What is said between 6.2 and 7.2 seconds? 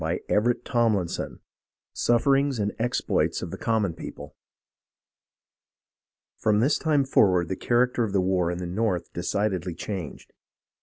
From this time